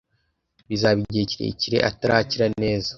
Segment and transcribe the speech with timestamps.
[0.69, 2.89] Bizaba igihe kirekire atarakira neza.